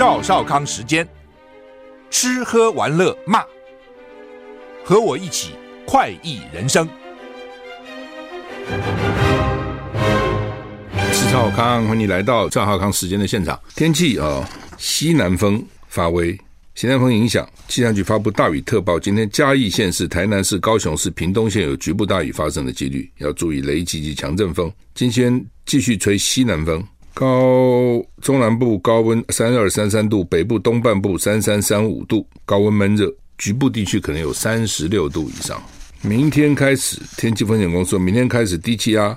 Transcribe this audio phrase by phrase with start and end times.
[0.00, 1.06] 赵少康时间，
[2.08, 3.44] 吃喝玩乐骂，
[4.82, 5.50] 和我一起
[5.84, 6.88] 快意人生。
[11.12, 13.60] 是赵少康，欢迎你来到赵少康时间的现场。
[13.76, 14.46] 天气啊、哦，
[14.78, 16.34] 西南风发威，
[16.74, 18.98] 西南风影响，气象局发布大雨特报。
[18.98, 24.72] 今天嘉义县市、台南市、高雄市、屏东县有局部大雨发生的几率，要注意雷击及强阵风。
[24.94, 26.82] 今天继续吹西南风。
[27.20, 35.62] 高中南部高温三二三三度，北部东半部三三三五度，高温闷热，局部地区可能有三十六度以上。
[36.00, 39.14] 明天开始，天气风险公司说，明天开始低气压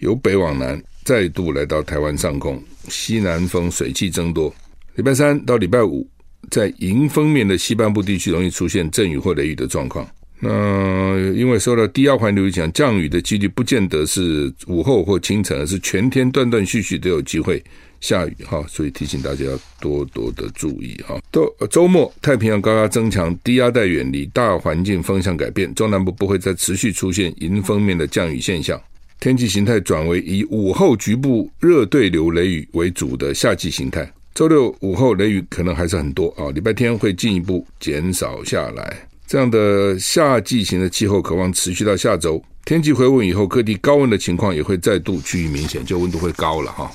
[0.00, 4.54] 由北往南再度来到台湾上空，西南风水气增多。
[4.96, 6.06] 礼拜三到礼拜五，
[6.50, 10.06] 在迎风面的西半部地区容易出现阵雨或雷雨的状况。
[10.38, 17.62] 那因为受到低压环流影响，降雨的几率不见得是午后或清晨，而是全天断断续续都有机会
[18.00, 21.18] 下雨哈，所以提醒大家要多多的注意哈。
[21.30, 28.78] 都周末太平洋高压增强，低压带远离，大环境风向改变，中南部不会再持续出现迎风面的降雨现象，
[29.18, 34.06] 天气形态转为以午后局部热对流雷雨为主的夏季形态。
[34.34, 39.08] 周六午后雷雨可能还是很多啊，礼拜天会进一步减少下来。
[39.26, 46.88] 这样的夏季型的气候渴望持续到下周，天气回温以后，各地高温的情况也会再度趋于明显，就温度会高了哈。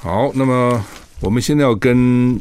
[0.00, 0.82] 好，那么
[1.20, 2.40] 我们现在要跟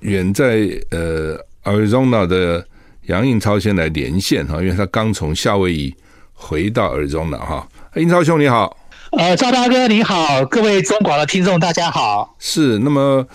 [0.00, 2.66] 远在呃 Arizona 的
[3.08, 5.94] 杨应超先来连线哈，因为他刚从夏威夷
[6.32, 7.68] 回到 Arizona 哈。
[7.96, 8.74] 应超兄你好，
[9.18, 12.34] 呃，赵大哥你好，各位中广的听众大家好。
[12.38, 13.26] 是，那么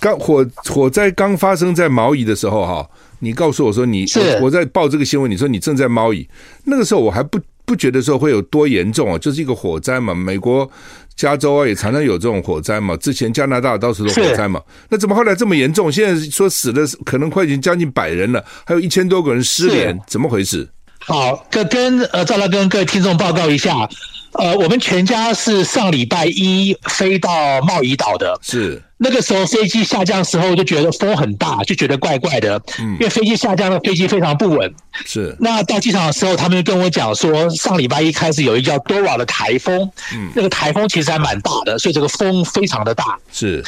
[0.00, 2.88] 刚火火灾刚发生在毛伊的时候哈。
[3.24, 4.04] 你告诉我说你
[4.40, 6.28] 我我在报这个新闻，你说你正在猫椅，
[6.64, 10.14] 那个时候我还不不觉得说会有多严重啊，就是一个火灾嘛。
[10.14, 10.70] 美国
[11.16, 15.90] 加州啊也常常有这种火灾嘛，之前加拿大到处都火灾嘛，那怎么后来这么严重？
[15.90, 20.68] 现在说死的可能快已经将近百人了，还有一千多个人失联，怎么回事？
[20.98, 23.88] 好，跟跟呃，再来跟各位听众报告一下，
[24.34, 28.82] 呃，我们全家是上礼拜一飞到贸易岛的，是。
[28.96, 32.60] 那个时候飞机下降的时候，就觉得风很大，就觉得怪怪的。
[32.78, 34.72] 嗯，因为飞机下降的飞机非常不稳。
[35.04, 35.36] 是。
[35.40, 39.90] 那到机场的时候，他们就跟我讲说，上礼拜一开始有一个叫 Dora 的台风。
[40.14, 40.30] 嗯。
[40.34, 43.18] 那个台风其实还蛮大的，所以这个风非常的大。
[43.32, 43.62] 是。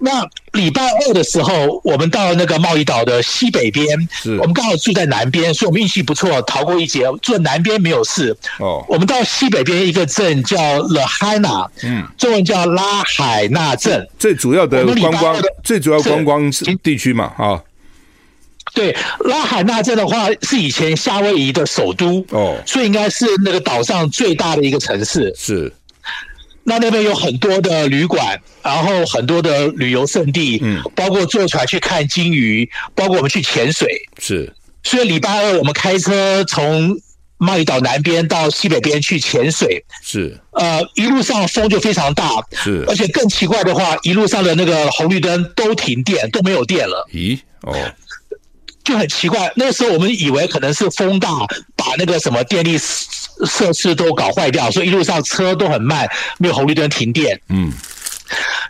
[0.00, 4.38] 那礼拜二的时候，我们到那个贸易岛的西北边，是。
[4.38, 7.04] 我们刚好住在南边，所以我们运气不错，逃过一劫。
[7.20, 8.36] 住在南边没有事。
[8.60, 16.50] 哦，我们到西北边一个镇叫 Lahaina，嗯，中文叫拉海纳镇，最主要的观光，最主要观光
[16.82, 17.60] 地区嘛，啊，
[18.72, 25.72] 对，拉海纳镇的话是以前夏威夷的首都，哦，所以应该是那个岛上最大的一个城市，是。
[26.68, 34.52] 那那边有很多的旅馆，然后很多的旅游胜地，嗯，包括坐船去看鲸鱼，包括我们去潜水，是。
[34.82, 36.94] 所以礼拜二我们开车从
[37.38, 40.38] 茂宜岛南边到西北边去潜水，是。
[40.52, 42.84] 呃，一路上风就非常大，是。
[42.86, 47.08] 而且更奇怪的话，一路上的那个红绿灯都停电，都没有电了。
[47.14, 47.38] 咦？
[47.62, 47.74] 哦。
[48.84, 51.28] 就很奇怪，那个时候我们以为可能是风大，
[51.76, 52.78] 把那个什么电力
[53.46, 57.40] 设施都搞坏掉，所以一路上车都很慢，没有红绿灯停电。
[57.48, 57.72] 嗯，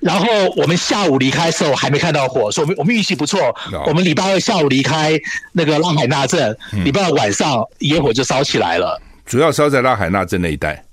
[0.01, 3.55] 然后我们下午离开的时候还没看到火，所以我们我们运气不错。
[3.87, 5.19] 我们礼拜二下午离开
[5.53, 9.01] 那个拉海纳镇，礼拜二晚上野火就烧起来了。
[9.27, 10.85] 主要烧在拉海纳镇那一带。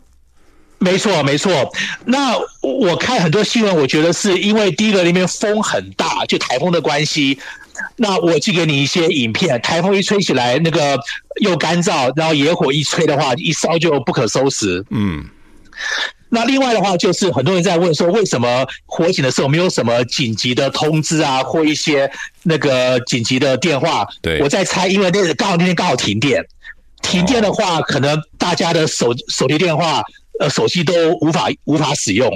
[0.78, 1.72] 没错，没错。
[2.06, 7.40] 那我看很多新闻，我觉得是因为第一个那边风很大，就台风的关系。
[7.98, 10.98] 那我寄给你一些影片，台风一吹起来，那个
[11.42, 14.83] 又干燥，然后野火一吹的话，一烧就不可收拾。
[14.89, 15.24] 嗯，
[16.30, 22.10] 那另外的话，就是很多人在问说，为什么火警的时候没有什么紧急的通知啊，或一些
[22.44, 24.07] 那个紧急的电话？
[24.22, 26.44] 对，我在猜，因为那刚好那天刚好停电，
[27.01, 30.04] 停电的话，可能大家的手手提电话、
[30.39, 32.30] 呃手机都无法无法使用。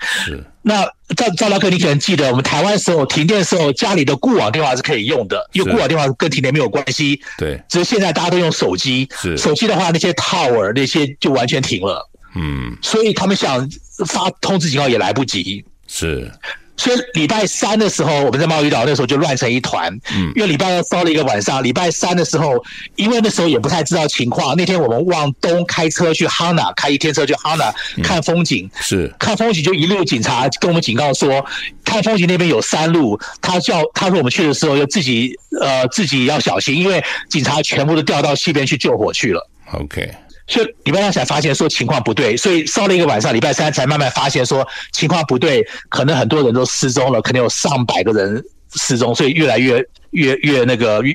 [0.00, 0.44] 是。
[0.62, 0.84] 那
[1.16, 7.20] 赵赵大哥，你可能记得，我们台湾时候停电的时候，家里的固网电话是可以用的，因为固网电话跟停电没有关系。
[7.38, 7.62] 对。
[7.68, 9.36] 只是现在大家都用手机，是。
[9.36, 12.08] 手机的话，那些 tower 那些就完全停了。
[12.34, 12.76] 嗯。
[12.82, 13.68] 所以他们想
[14.06, 15.64] 发通知警告也来不及。
[15.86, 16.30] 是。
[16.76, 19.92] 所以礼拜三的时候，我们在贸易岛那时候就乱成一团。
[20.14, 22.62] 嗯，因为礼拜二烧了一个晚上，礼拜三的时候，
[22.96, 24.56] 因为那时候也不太知道情况。
[24.56, 28.66] 那天我们往东开车去哈纳，开一天车去哈纳看风景。
[28.66, 31.44] 嗯、是看风景，就一路警察跟我们警告说，
[31.84, 33.18] 看风景那边有山路。
[33.40, 39.48] 他叫他说我们去的时候要自己呃自己要小心，因为警察全部都调到西边去救火去了。
[39.72, 40.08] OK。
[40.46, 48.42] 所以礼拜二才发现说情况不对，所以烧了一个晚上，礼拜三才慢慢发现说情况不对，可能很多人都失踪了，可能有上百个人
[48.74, 51.14] 失踪，所以越来越越越那个越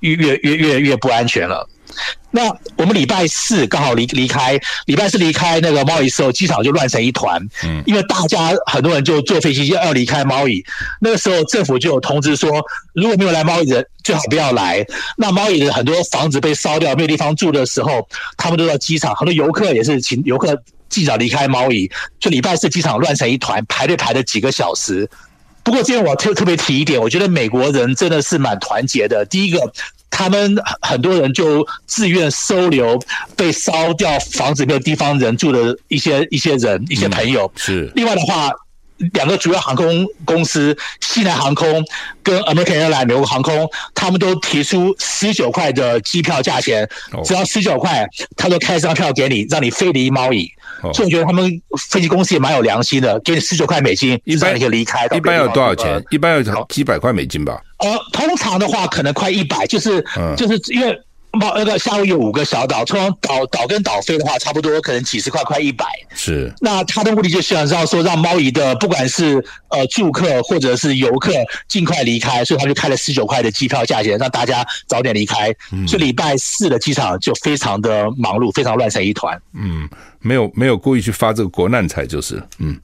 [0.00, 1.68] 越越越越越越不安全了。
[2.30, 7.42] 那我们礼拜四刚好离离开，礼拜四离开那个猫椅时候，机场就乱成一团。
[7.64, 10.62] 嗯，因为大家很多人就坐飞机要要离开猫椅，
[11.00, 12.50] 那个时候政府就有通知说，
[12.92, 14.84] 如果没有来猫椅的，最好不要来。
[15.16, 18.06] 那猫椅的很多房子被烧掉，没有地方住的时候，
[18.36, 21.90] 他们都到机场，很多游客也是请游客尽早离开猫椅。
[22.20, 25.08] 就礼拜四机场乱成一团，排队排了几个小时。
[25.62, 29.24] 不过今天我特特别提一点，我觉得美国人真的是蛮团结的。
[29.24, 29.72] 第一个。
[30.10, 32.98] 他们很多人就自愿收留
[33.36, 37.50] 被烧掉房子没有地方人住的一些一些人一些朋友。
[37.54, 37.92] 嗯、是。
[37.94, 38.50] 另外的话，
[39.12, 41.84] 两个主要航空公司西南航空
[42.22, 46.88] 跟 American Airlines 美国航空，他们都提出十九块的机票价钱，
[47.24, 48.04] 只要十九块，
[48.36, 50.50] 他就开一张票给你，让你飞离猫椅。
[50.92, 55.06] 所以我觉得他们飞机公司也蛮有良心的，给你十九块美金，一般你可以离开。
[55.14, 56.04] 一般要多少钱？
[56.10, 57.60] 一般要几百块美金吧。
[57.78, 65.86] 呃，通常的话可能快一百，就是、嗯、就是因为那个夏威夷有五个小岛，通常岛岛跟岛飞的话，差不多可能几十块，快一百。
[66.14, 66.52] 是。
[66.60, 71.32] 那他的目的就是想知道说，让猫姨的不管是呃住客或者是游客
[71.68, 75.54] 尽快离开，所以他就开了十九块的机票价钱，让大家早点离开。
[75.70, 75.86] 嗯。
[75.86, 79.40] 所以礼拜四的机场就非常的忙碌，非常乱成一团。
[79.54, 79.88] 嗯，
[80.20, 82.76] 没有没有故意去发这个国难财，就是嗯。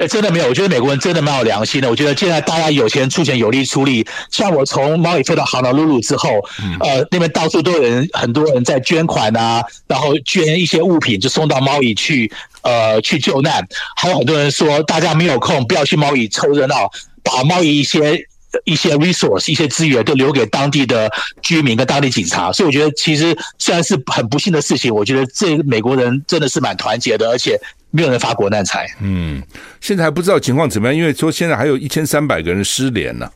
[0.00, 1.90] 哎，真的没有，我觉得美国人真的蛮有良心的。
[1.90, 4.06] 我觉得现在大家有钱出钱，有力出力。
[4.30, 6.42] 像我从猫椅飞到哈纳鲁鲁之后，
[6.80, 12.32] 呃，那边到处都有人，很多人在捐款啊，然后捐一些物品，就送到猫里去，
[12.62, 13.62] 呃，去救难。
[13.94, 16.90] 还有很多人说，大家没有空，不要去猫里凑热闹，
[17.22, 18.26] 把猫里一些
[18.64, 21.10] 一些 resource、一些资源都留给当地的
[21.42, 22.52] 居民跟当地警察。
[22.52, 27.58] 所以我觉得，其实虽然是很不幸的事情，我觉得这美国人真的是蛮团结的，而且。
[27.92, 28.86] 没有人发国难财。
[29.00, 29.42] 嗯，
[29.80, 33.28] 现在还不知道情况怎么样，因为说现在还有一千三百个人失联呢、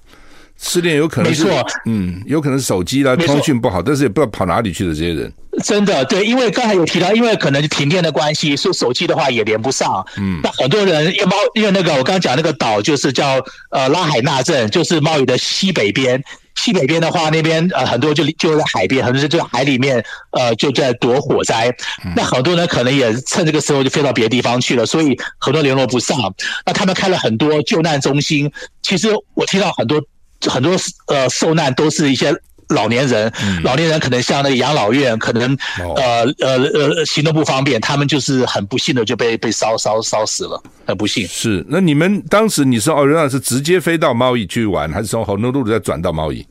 [0.61, 1.47] 失恋有可能是，
[1.87, 5.33] 嗯，有可能是手机啦，通讯不好，但是也不知道跑哪里去的这些人。
[5.62, 10.05] 真的，对，因为刚才有提到，因为可能停电的关系，所以手机的话也连不上。
[10.17, 13.41] 嗯，那很多人因为猫，因为那个我刚刚讲那个岛就是叫
[13.71, 16.23] 呃拉海纳镇，就是贸易的西北边。
[16.56, 21.69] 西北边的话，那边呃很多就就在海边，很多是就在海里面，呃就在躲火灾。
[22.15, 26.17] 那很多人可能也趁这个时候就飞到别的地方去了，所以很多联络不上。
[26.65, 28.51] 那他们开了很多救难中心，
[28.83, 30.01] 其实我听到很多
[30.49, 30.76] 很多
[31.06, 32.35] 呃受难都是一些
[32.69, 33.32] 老年人，
[33.62, 41.26] 老年人可能像那个养老院，可能呃呃呃行动不方便，他们就是很不幸的就被被烧烧烧死了，很不幸。
[41.29, 46.46] 是，那你们当时你是奥瑞纳是直接飞到猫椅去玩，还是从红奴鲁再转到猫椅？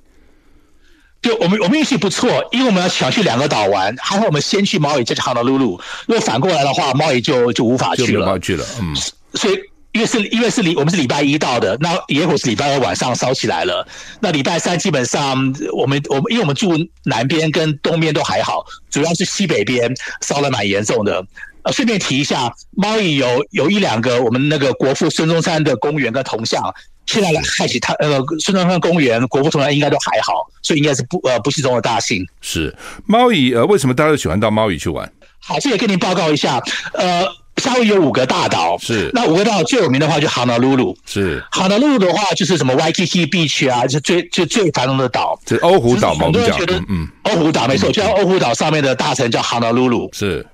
[1.21, 5.79] 就我们我们运气不错，因为我们要想去两个岛玩，还好我们先去猫椅，再去哈纳鲁鲁。
[6.05, 8.07] 如果反过来的话，猫椅就就无法去了。
[8.11, 8.95] 就无法去了，嗯。
[9.35, 9.57] 所以
[9.93, 13.87] 因为是因为是礼我们是礼拜一到的，那野火是礼拜二晚上烧起来了。
[14.19, 15.37] 那礼拜三基本上
[15.71, 16.73] 我们我们因为我们住
[17.05, 21.25] 南边跟东边都还好，主要是西北边烧得蛮严重的。
[21.63, 26.61] 呃，顺便提一下，猫屿有有一两个我们那个国父孙中山的公园跟铜像。
[27.05, 32.25] 现在来开启他呃孙中山公园、国父铜像应该都还好，所以应该是不呃不幸中的大幸。
[32.39, 32.73] 是
[33.05, 35.11] 猫屿呃，为什么大家都喜欢到猫屿去玩？
[35.39, 36.63] 好，这也跟您报告一下。
[36.93, 37.25] 呃，
[37.63, 45.39] 夏威夷有五个大岛，是那五个大岛最有名的话就 Honolulu，，是 Honolulu 的话就是什么 Waikiki Beach 啊，就最就最繁荣的岛。
[45.47, 46.25] 是欧胡岛嘛？
[46.25, 50.45] 很多人觉得嗯，欧胡岛没错，就像欧胡岛上面的大城叫 Honolulu，，是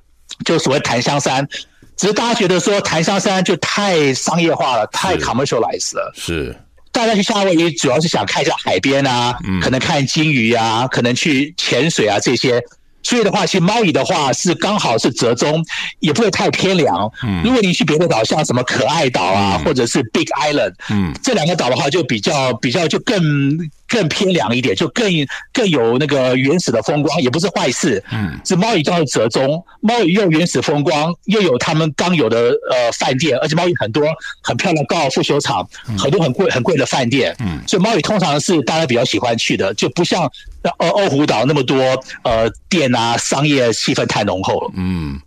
[0.46, 1.48] 就所谓檀香山。
[1.98, 6.56] 只是大家觉得说檀香山就太商业化了，太 commercialized 了，是。
[6.92, 12.62] 大家去夏威夷主要是想看一下海边啊，嗯、可能看鲸鱼啊，可能去潜水啊这些。
[13.01, 15.63] 所以的话，其实猫椅的话是刚好是折中，
[16.00, 17.10] 也不会太偏凉。
[17.24, 23.58] 嗯，如果你去别的岛，像什么可爱岛啊，嗯、或者是 Big Island，嗯，这两个岛的话就比较比较就更
[23.89, 25.12] 更偏凉一点，就更
[25.51, 28.01] 更有那个原始的风光，也不是坏事。
[28.12, 32.38] 嗯，是猫屿刚好折中，猫屿又原始风光，又有他们刚有的
[32.72, 34.03] 呃饭店，而且猫屿很多
[34.41, 35.67] 很漂亮高尔夫球场，
[35.98, 37.36] 很多很贵很贵的饭店。
[37.39, 40.24] 嗯，所以猫屿通常是大家比较喜欢去的，就不像
[40.62, 41.81] 呃鸥鵠岛那么多
[42.24, 44.72] 呃店啊，商业气氛太浓厚了。
[44.75, 45.19] 嗯。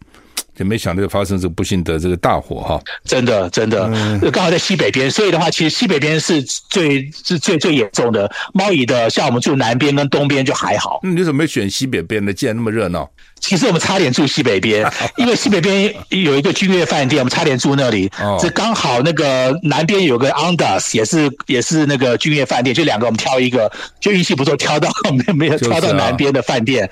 [0.54, 3.88] 就没想到发生这个不幸的这个大火哈，真的真的，
[4.30, 8.30] 刚好在西北边，所以的话，其实西北边是最是最最严重的。
[8.52, 11.00] 猫屿的，像我们住南边跟东边就还好。
[11.04, 12.32] 嗯，你怎么没选西北边呢？
[12.32, 13.08] 既然那么热闹。
[13.40, 18.08] 其实我们差点住西北边， 因为西北边有一个君悦饭店，我们差点住那里。
[18.20, 24.88] 哦，这刚好那个南边有个 Andas，也是也是那个君悦饭店，就两个我们挑一个，就运气不错，挑到
[25.26, 26.88] 没没有挑到南边的饭店。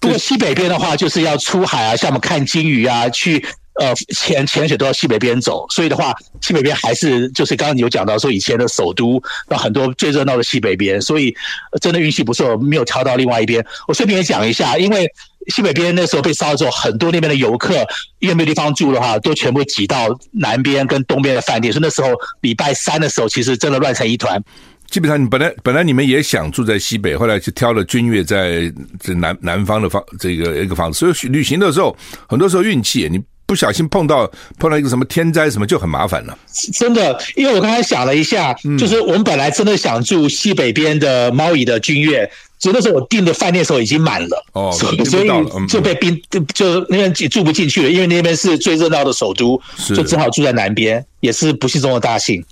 [0.00, 3.44] 不过西北边的话，就是要出海啊，像我们看金鱼啊，去
[3.80, 5.66] 呃潜潜水都要西北边走。
[5.70, 11.00] 所以的话，西北边还是就是刚刚你有讲到说以前的首都，那很多最热闹的西北边。
[11.00, 11.34] 所以
[11.80, 13.64] 真的运气不错，没有挑到另外一边。
[13.86, 15.10] 我顺便也讲一下，因为
[15.48, 17.86] 西北边那时候被烧了之后，很多那边的游客
[18.20, 21.72] 因为没有地方住的话，都全部挤到南边跟东边的饭店。
[21.72, 22.08] 所以那时候
[22.40, 24.42] 礼拜三的时候，其实真的乱成一团。
[24.90, 30.98] 基本上，你本来本来你们也想住在西北，后来就挑了君悦在这南南方的房这个一个房子。
[30.98, 31.94] 所以旅行的时候，
[32.26, 36.36] 很多时候运气，你不小心碰到碰到一个什么天灾什么，就很麻烦了。
[36.74, 44.92] 真的，因为我刚才想了一下，就是我们本来真的想住西北边的猫屿的君悦，所以那时候我订的饭店的时候已经满了，哦，所
[45.22, 49.60] 以就被冰就就那边住不进去了，因为那边是最热闹的首都，
[49.94, 52.42] 就只好住在南边，也是不幸中的大幸。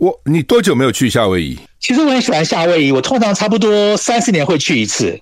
[0.00, 1.58] 我你多久没有去夏威夷？
[1.80, 5.18] 其实我很喜欢夏威夷，我通常差不多三四年会去一次。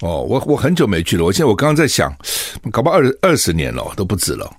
[0.00, 2.12] 哦，我我很久没去了，我现在我刚刚在想，
[2.70, 4.50] 搞不好二二十年了都不止了。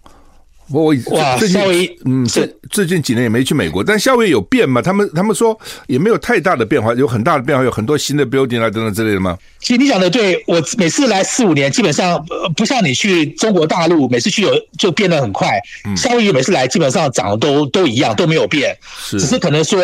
[0.72, 4.82] 我我哇，夏威夷，嗯，最最近几年也没去美国，但夏威夷有变吗？
[4.82, 9.38] 他们他们说也没有太大的变化，有很大的变化，有很多新的 building 啊等等之类的吗？
[9.60, 12.24] 其实你讲的对，我每次来四五年，基本上
[12.56, 15.50] 不像你去中国大陆，每次去有就变得很快。
[15.96, 18.76] 夏威夷每次来基本上长得都都一样，都没有变，
[19.10, 19.80] 只是可能说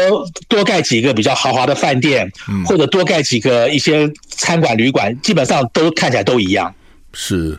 [0.48, 2.28] 多盖几个比较豪华的饭店，
[2.66, 6.74] 或者多盖几个一些餐馆旅馆，基本上都看起来都一样。
[7.14, 7.56] 是，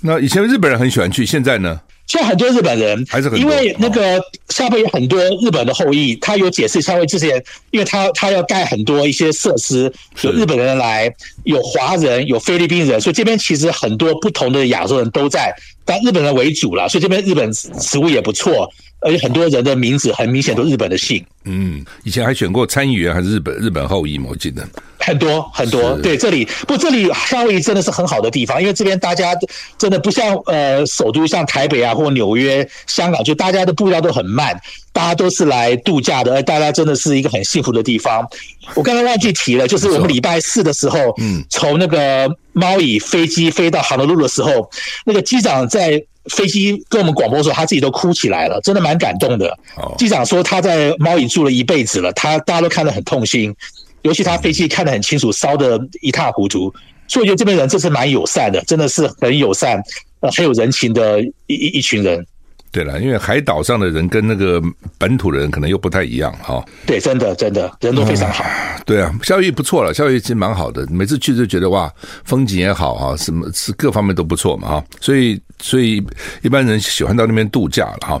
[0.00, 1.80] 那以前日本人很喜欢去，现在呢？
[2.08, 18.68] 像很多日本人，还是很，因为那个下边有很多日本的后裔，他有解释夏威夷之前，因为他他要盖很多一些设施，有日本人来，有华人，有菲律宾人，所以这边其实很多不同的亚洲人都在，但日本人为主了，所以这边日本食物也不错。
[19.00, 21.24] 而且很多人的名字很明显都日本的姓。
[21.48, 24.26] 嗯，以前还选过参议员还是日本日本后裔吗？
[24.28, 24.62] 我记得
[24.98, 25.96] 很多很多。
[26.02, 29.34] 对，这里不，这里夏威夷真的是很好的地方，因为这边大家
[29.78, 34.60] 真的不像呃首都像台北啊或纽约、香港，就大家的步调都很慢，
[34.92, 38.28] 大家都是来度假的，而大家真的是一个很幸福的地方。
[38.74, 44.70] 我刚刚忘记提了，就是我们礼拜四的时候，嗯，从那个猫屿飞机飞到哈诺鲁的时候，
[45.06, 46.04] 那个机长在。
[46.28, 49.58] 飞机跟我们广播说，他自己都哭起来了，真的蛮感动的。
[49.96, 53.54] 机长说他在猫屿住了一辈子了，他大家都看得很痛心，
[54.02, 56.74] 尤其他飞机看得很清楚，烧得一塌糊涂。
[57.06, 59.80] 所以我觉得这边人真是蛮友善的，真的是很友善，
[60.18, 62.26] 呃，很有人情的一一一群人。
[62.72, 64.60] 对了，因为海岛上的人跟那个
[64.98, 66.60] 本土人可能又不太一样哈。
[66.84, 68.44] 对，真的真的人都非常好。
[68.44, 71.88] 嗯、对啊，夏威夷不错了，夏威夷其实蛮好的，每次去就觉得哇，
[72.24, 74.84] 风景也好哈，什么是各方面都不错嘛哈。
[75.00, 76.04] 所以所以
[76.42, 78.20] 一般人喜欢到那边度假了哈。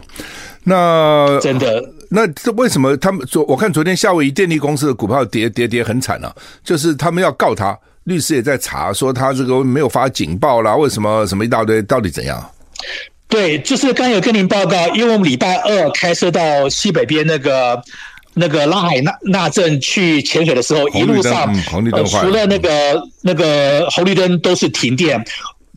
[0.64, 12.50] 那真的，那这为什么他们昨我看昨天夏威夷电力公司的股票跌跌跌很惨了，啊，就是他们要告他，律师也在查，说他这个没有发警报啦，为什么什么一大堆，到底怎样？
[13.28, 17.78] 对，就是刚有跟您报告，因为我们礼拜二开车到西北边那个
[18.32, 25.22] 那个拉海纳纳镇去潜水的时候，一路上、嗯红绿灯呃、除了那个那个红绿灯都是停电，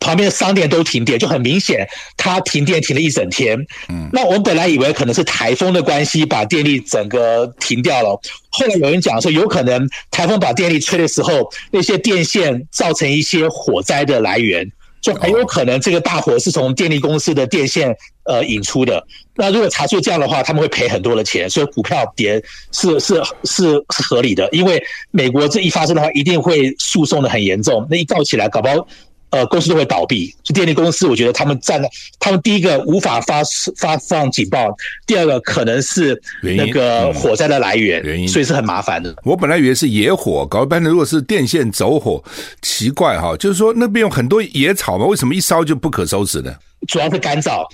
[0.02, 3.58] 旁边的商店都停电，就很明显，它停电停了一整天。
[3.88, 14.70] 嗯，那我们本来以为可能是台风的关系把电力整个停掉了，后来有人讲说有可能台风把电力吹的时候，那些电线造成一些火灾的来源。
[15.02, 17.92] 就很有可能这个大火是从电力公司的电线
[18.24, 19.04] 呃引出的。
[19.36, 22.40] 那如果查出这样的话，他们会赔很多的钱，所以股票跌
[22.72, 24.48] 是是是是合理的。
[24.52, 24.80] 因为
[25.10, 27.88] 美国这一发生的话，一定会诉讼的很严重。
[27.90, 28.88] 那一告起来，搞不好。
[29.32, 30.34] 呃，公司都会倒闭。
[30.44, 33.42] 就电力公司，我觉得他们站在，他们第一个无法发
[33.78, 34.68] 发放警报，
[35.08, 39.16] 第二个可能是那个火灾的来源，原因，所以是很麻烦的。
[39.24, 42.24] 我本来以为是野火，搞一半的如果是电线走火，
[42.62, 46.54] 奇怪哈，就是说那边有很多野草嘛，为什么一烧就不可收拾呢？
[46.88, 47.66] 主要是干燥。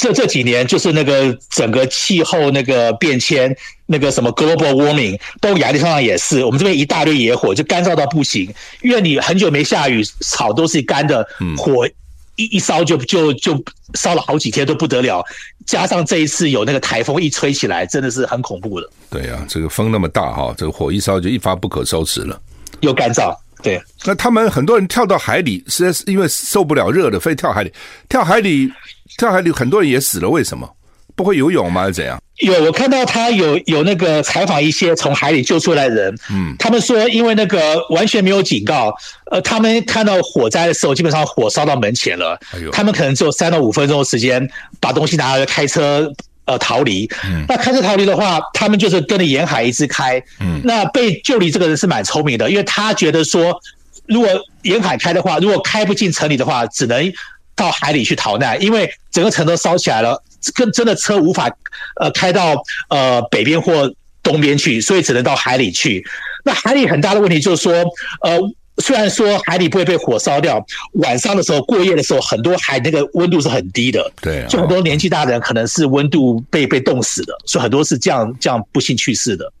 [0.00, 3.54] 这这几年就是那个整个气候那个变迁，
[3.86, 8.52] 那个什么 global warming，包括亚利桑那也是，我们这边一大堆野火，就干燥到不行。
[8.82, 11.86] 因为你很久没下雨，草都是干的，火
[12.36, 13.62] 一一烧就就就
[13.94, 15.24] 烧了好几天都不得了。
[15.66, 18.88] 加上这一次有那个台风一吹起来，真的是很恐怖的。
[19.10, 22.40] 对呀、啊，这个风那么大哈，这个火一烧就一发不可收拾了。
[22.80, 23.36] 又干燥。
[23.62, 27.72] 对，那他们很多人跳到海里，实在是因为受不了热的，非跳海里。
[28.08, 28.72] 跳海里，
[29.18, 30.28] 跳海里，很多人也死了。
[30.28, 30.68] 为什么？
[31.16, 31.82] 不会游泳吗？
[31.82, 32.16] 还是怎样？
[32.36, 38.94] 有，我看到他有有那个采访一些从海里救出来的人，嗯，他们说因为那个完全没有警告，
[39.32, 42.38] 呃，他们看到火灾的时候，基本上火烧到门前了，
[42.70, 44.48] 他们可能只有三到五分钟的时间
[44.78, 46.08] 把东西拿来开车。
[46.48, 47.06] 呃，逃离。
[47.26, 50.18] 嗯，那开车逃离的话，他们就是跟着沿海一直开。
[50.40, 53.54] 嗯，那被救离这个人是蛮聪明的，因为他觉得说，
[54.06, 54.28] 如果
[54.62, 57.12] 沿海开的话，如果开不进城里的话，只能
[57.54, 60.22] 到海里去逃难，因为整个城都烧起来了，
[60.54, 61.50] 跟真的车无法
[62.00, 62.56] 呃开到
[62.88, 66.02] 呃北边或东边去，所以只能到海里去。
[66.44, 67.74] 那海里很大的问题就是说，
[68.22, 68.40] 呃。
[68.80, 79.52] 虽然说海里不会被火烧掉，晚上的时候过夜的时候，很多海那个温度是很低的，对，就很多年纪大的人可能是温度被被冻死的，所以很多是这样这样不幸去世的。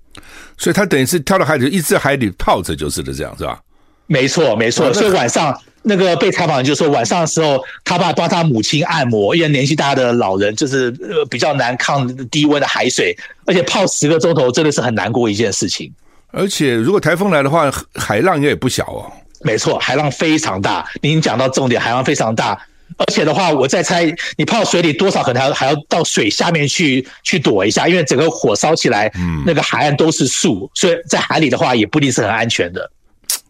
[0.56, 3.60] 所以他等于是跳到海里，一直在海里泡着，就是的，这样是吧？
[4.06, 4.92] 没错，没错。
[4.94, 15.92] 所以晚上那个被采访的就说，晚上的时候他爸帮他母亲按摩，因为年纪大的老人就是呃比较难抗低温的海水，而且泡十个钟头真的是很难过一件事情。
[16.30, 19.10] 而且，如果台风来的话，海浪应该也不小哦。
[19.42, 20.86] 没错，海浪非常大。
[21.00, 22.60] 您讲到重点，海浪非常大。
[22.96, 32.90] 而且的话，我再猜，你泡水里多少可能还要还要到水下面去去躲一下，因为整个火烧起来，嗯，那个海岸都是树，所以在海里的话也不一定是很安全的。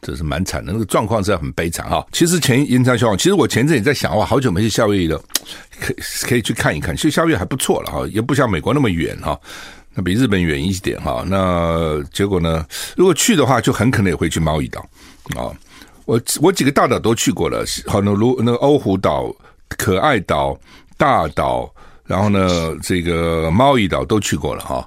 [0.02, 2.04] 这是蛮惨的，那个状况是很悲惨哈。
[2.12, 5.20] 其实前延长消防，其实我前阵也在想，哇，好久没去夏威夷了，
[5.80, 6.94] 可以可以去看一看。
[6.94, 9.38] 其实夏威夷还不错了哈，也不像美国那么远哈。
[9.99, 12.64] 那比日本远一点哈，那结果呢？
[12.97, 14.81] 如果去的话，就很可能也会去猫屿岛
[15.37, 15.50] 啊。
[16.05, 19.35] 我我几个大岛都去过了，好，那如那个欧胡岛、
[19.71, 20.57] 可爱岛、
[20.97, 21.69] 大岛，
[22.07, 22.49] 然后呢，
[22.81, 24.87] 这个猫屿岛都去过了哈。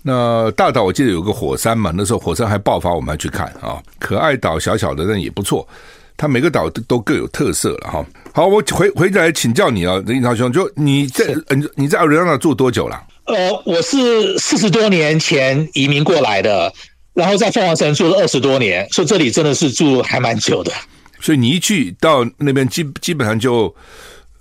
[0.00, 3.82] 那大岛我记得有个火山嘛，那时候火山还爆发，我们还去看啊。
[3.98, 5.66] 可爱岛小小的，但也不错。
[6.16, 8.06] 它每个岛都都各有特色了哈。
[8.32, 13.02] 好，我回回来请教你啊，林英超兄，就你在嗯你在亚利桑那住多久了？
[13.24, 16.72] 呃，我是四十多年前移民过来的，
[17.14, 20.72] 然后在凤凰城住了二十多年，所以这里真的是住还蛮久的。
[21.20, 23.72] 所以你一去到那边基基本上就，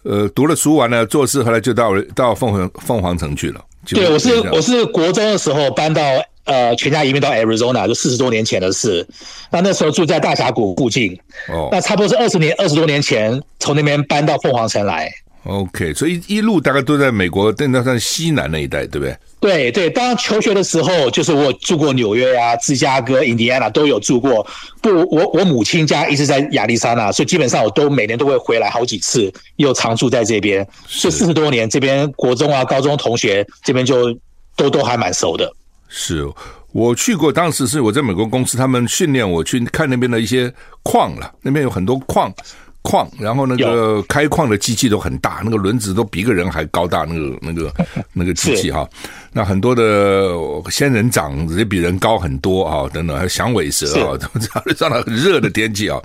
[0.01, 3.63] 呃，读了书完了做事，后来就到到凤凰凤凰城去了。
[3.85, 6.01] 对，我是我是国中的时候搬到
[6.45, 9.07] 呃全家移民到 Arizona，就四十多年前的事。
[9.51, 11.15] 那那时候住在大峡谷附近，
[11.49, 15.11] 哦，那差不多是二十年二十多年前从那边搬到凤凰城来。
[15.43, 19.17] OK，所以一路大概都在美国，但那算西南那一带，对不对？
[19.39, 24.45] 对对，当求学的时候，就是我住过纽约呀、啊、芝加哥、印第安纳都有住过。
[24.81, 30.65] 不，我我母亲家一直在亚利桑那，所以基本上我都每年都会回来好几次，又常住在这边。
[30.87, 34.15] 是四十多年，这边国中啊、高中同学这边就
[34.55, 35.51] 都都还蛮熟的。
[35.87, 36.23] 是
[36.71, 42.31] 我去过，当时是我在美国公司，他们训练我去看那边的一些矿了，那边有很多矿。
[42.81, 47.73] 矿，然后那个开矿的机器都很大，那个轮子都比一个人还高大，那个那个
[48.13, 48.87] 那个机器哈，
[49.31, 50.33] 那很多的
[50.69, 55.99] 仙人掌也比人高很多啊，等等，还有响尾蛇啊，都这样上了很热的天气啊。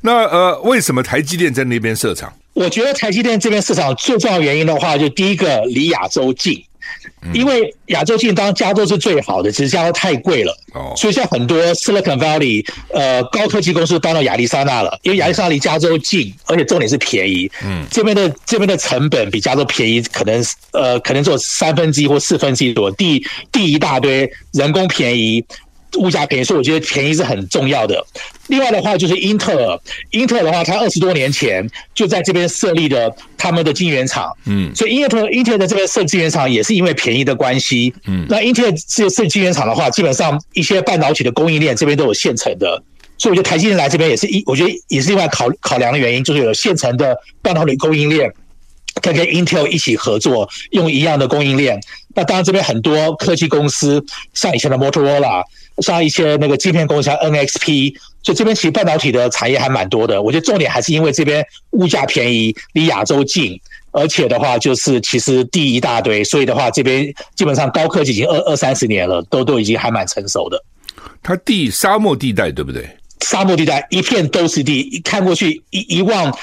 [0.00, 2.32] 那呃，为什么台积电在那边设厂？
[2.54, 6.62] 我觉得台积电这边市场最重要原因的话，就第一个离亚洲近。
[7.32, 10.54] 因为亚洲近，当然加州是最好的，只是加州太贵了，
[10.96, 17.50] 所以像很多 Silicon Valley 呃高科技公司搬到亚利桑那了，因为亚利桑那离加州近，而且重点是便宜。
[17.64, 25.44] 嗯，这边的这边的成本比加州便宜，可能呃可能只有三分之一或四分之一多，地地一大堆，人工便宜。
[25.98, 28.04] 物价便宜，所以我觉得便宜是很重要的。
[28.48, 29.80] 另外的话，就是英特尔，
[30.10, 34.30] 英特尔的话，它二十多年前就在这边设立了他们的晶圆厂。
[34.46, 37.92] 嗯，所以英特尔，英特尔在这边设晶圆厂也是因为便宜的关系。
[38.06, 42.82] 嗯，那英特尔这设晶圆厂的话，基本上一些半导体的供应链这边都有现成的，
[43.18, 48.32] 所以我觉得台积电来这边也是一，我觉得也是另外考考量的原因，就是有现成的半导体供应链。
[49.02, 51.80] 可以跟 Intel 一起合作，用一样的供应链。
[52.14, 54.02] 那当然，这边很多科技公司，
[54.34, 55.42] 像以前的 Motorola，
[55.78, 60.22] 像一些那个芯片公司，像 NXP，所以这边其实半导体的产业还蛮多的。
[60.22, 63.60] 我觉得重点还是因为这边物价便宜，离亚洲近，
[63.90, 70.62] 而且的话就是其实地一大堆，所以的话这边基本上高科技已经二二三十年了，都都已经还蛮成熟的。
[71.22, 72.88] 它地沙漠地带对不对？
[73.20, 76.36] 沙漠地带一片都是地，看过去一一望。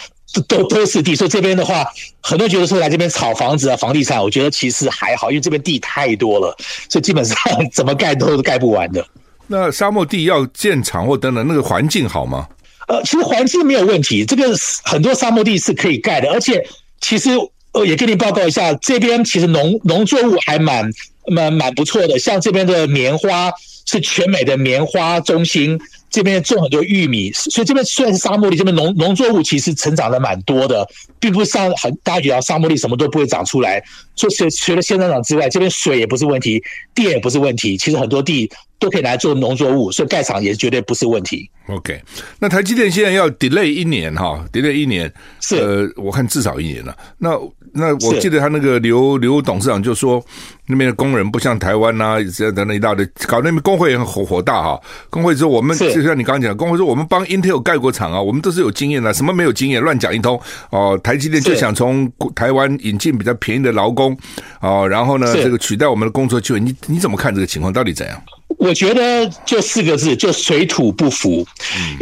[0.47, 1.85] 都都是地，所以这边的话，
[2.21, 6.55] 很多人觉得说来这边炒房子啊、房地产，我觉得其实还好，因为这边地太多了，
[6.87, 7.35] 所以基本上
[7.73, 9.05] 怎么盖都盖不完的。
[9.51, 12.47] 那沙漠地要建厂或等等，那个环境好吗？
[12.87, 16.65] 呃，其实环境没有问题，这个很多沙漠地是可以盖的，而且
[17.01, 17.31] 其实
[17.73, 20.89] 呃也跟你报告一下，这边其实农农作物还蛮
[21.27, 23.51] 蛮蛮不错的，像这边的棉花
[23.85, 25.77] 是全美的棉花中心。
[26.09, 30.85] 这边种很多玉米，所以这边虽然是沙漠地，这边农农作物其实成长的蛮多的，
[31.21, 33.81] 并不是像很大家觉得沙漠地什么都不会长出来。
[34.17, 36.61] 除除除了仙人掌之外，这边水也不是问题，
[36.93, 41.49] 电也不是问题，其实很多地都可以来做农作物，所以盖厂也绝对不是问题。
[41.67, 42.01] OK，
[42.39, 46.97] 那台积电现在要 delay 一年哈，delay 一年，是呃，我看至少一年了。
[47.19, 47.29] 那
[47.73, 50.21] 那我记得他那个刘刘董事长就说，
[50.65, 54.81] 那边的工人不像台湾呐、啊，这等等一大堆，搞那边工会也很火火大哈。
[55.11, 60.41] 工会说我们就像你刚刚讲的，工会说我们帮 Intel 盖过厂啊，我们都是有经验的，什么没有经验乱讲一通
[60.71, 60.99] 哦。
[61.03, 64.17] 台积电就想从台湾引进比较便宜的劳工
[64.59, 67.71] 哦，然后呢，这个取代我们的工作机会，你你怎么看这个情况？
[67.71, 68.21] 到底怎样？
[68.61, 71.43] 我觉得就四个字，就水土不服。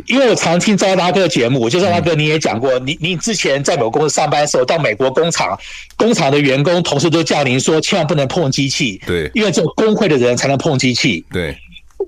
[0.07, 5.57] 因为我常听赵大哥的节目，我就赵大哥你也讲过，你你之前在某公司上班的时候，到美国工厂，
[5.95, 11.57] 工厂的员工同事都叫您说，千万不能碰机器，对，因为只有工会的人才能碰机器，对。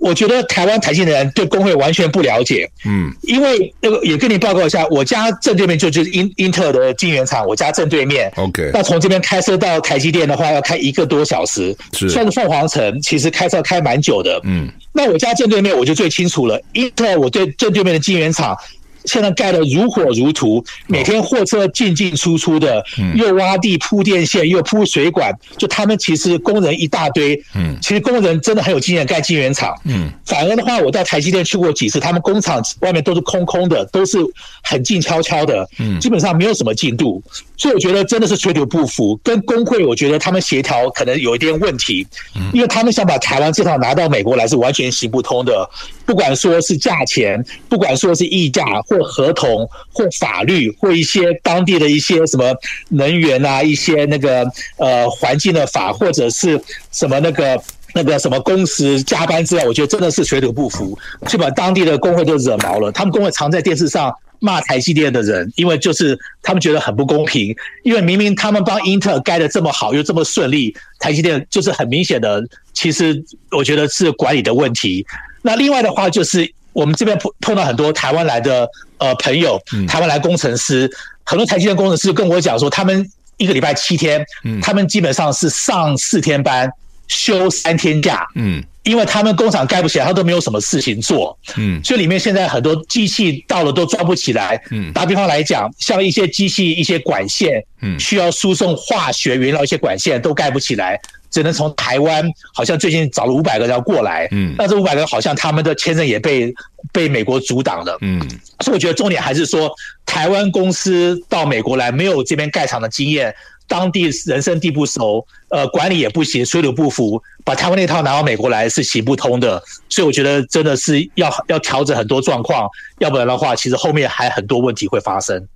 [0.02, 18.58] 我觉得台湾台积的人对工会完全不了解，嗯，因为那个也跟你报告一下，我家正对面就就是英英特尔的晶圆厂，我家正对面，OK，那从这边开车到台积电的话，要开一个多小时，是，算是凤凰城，其实开车开蛮久的，嗯，那我家正对面我就最清楚了，英特尔我对正对面的晶圆厂。
[19.06, 22.84] 现在盖得如火如荼，每天货车进进出出的，
[23.16, 27.42] 又挖地铺电线，又铺水管，就他们其实工人一大堆。
[27.56, 29.74] 嗯，其实工人真的很有经验，盖晶圆厂。
[29.86, 34.18] 嗯，反而的话，我到台积电去过几次，他们工厂外面都是空空的，都是
[34.64, 35.68] 很静悄悄的。
[35.80, 37.22] 嗯，基本上没有什么进度，
[37.58, 39.20] 所以我觉得真的是水土不服。
[39.24, 42.06] 跟工会，我觉得他们协调可能有一点问题，
[42.54, 45.70] 因为他们想把台湾这套拿到美国来是完全行不通的。
[46.12, 52.54] 不管说是价钱，不管说是议价，或合同，或法律，或一些当地的一些什么
[52.90, 54.46] 能源啊，一些那个
[54.76, 57.64] 呃环境的法，或者是什么那个
[57.96, 62.92] 那个什么工时加班之类，我觉得真的是水土不服，就把当地的工会都惹毛了。
[62.92, 72.44] 他们工会常在电视上骂台积电的人，因为就是他们觉得很不公平，因为明明他们帮英特尔盖得这么好，又这么顺利，台积电就是很明显的，
[72.74, 75.06] 其实我觉得是管理的问题。
[75.42, 80.90] 那另外的话，就是我们这边碰碰到很多台湾来的呃朋友，台湾来工程师，
[81.24, 83.06] 很多台积电工程师跟我讲说，他们
[83.38, 84.24] 一个礼拜七天，
[84.62, 86.72] 他们基本上是上四天班，
[87.08, 101.00] 休三天假，嗯，因为他们工厂盖不起来，他都没有什么事情做，嗯，所以里面现在很多机器到了都装不起来，嗯，打比方来讲，像一些机器一些管线，嗯，需要输送化学原料一些管线都盖不起来。
[101.32, 106.54] 只能从台湾，好像最近找了五百个人要过来，嗯，那这五百个好像他们的签证也被
[106.92, 108.20] 被美国阻挡了，嗯，
[108.60, 109.72] 所以我觉得重点还是说，
[110.06, 113.34] 台湾公司到美国来没有这边盖厂的经验，
[113.68, 125.48] 当地人生地不熟，呃，管理也不行，水土不服，把台湾那套拿到美国来是行不通的，所以我觉得真的是要要调整很多状况，要不然的话，其实后面还很多问题会发生。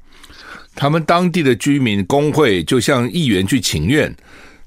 [0.74, 4.14] 他们当地的居民工会就向议员去请愿。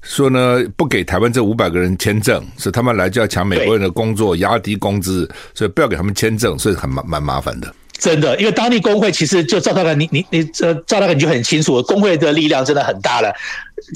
[0.01, 7.73] 说呢，不给台湾这五百个人签证，是他们来就要抢美国人的工作，压低工资，所以不要给他们签证，所以很蛮蛮麻烦的。
[7.99, 13.29] 真的，因为当地工会其实就赵大哥，你你你这赵大哥你就很清楚，工会的力量真的很大了，